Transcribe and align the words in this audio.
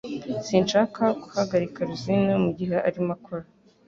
Sinshaka 0.45 1.01
guhagarika 1.23 1.79
Rusine 1.89 2.33
mugihe 2.43 2.75
arimo 2.87 3.11
akora 3.17 3.45